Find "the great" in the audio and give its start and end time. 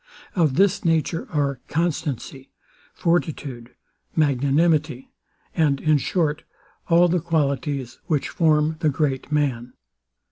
8.79-9.31